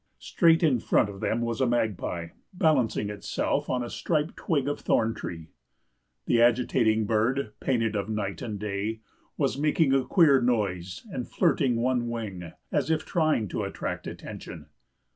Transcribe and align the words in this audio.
Straight 0.17 0.63
in 0.63 0.79
front 0.79 1.09
of 1.09 1.19
them 1.19 1.41
was 1.41 1.61
a 1.61 1.67
magpie, 1.67 2.29
balancing 2.53 3.11
itself 3.11 3.69
on 3.69 3.83
a 3.83 3.89
stripped 3.91 4.35
twig 4.35 4.67
of 4.67 4.79
thorn 4.79 5.13
tree. 5.13 5.49
The 6.25 6.41
agitating 6.41 7.05
bird, 7.05 7.51
painted 7.59 7.95
of 7.95 8.09
night 8.09 8.41
and 8.41 8.57
day, 8.57 9.01
was 9.37 9.59
making 9.61 9.93
a 9.93 10.03
queer 10.03 10.41
noise 10.41 11.05
and 11.11 11.27
flirting 11.29 11.75
one 11.75 12.09
wing, 12.09 12.51
as 12.71 12.89
if 12.89 13.05
trying 13.05 13.47
to 13.49 13.61
attract 13.61 14.07
attention. 14.07 14.69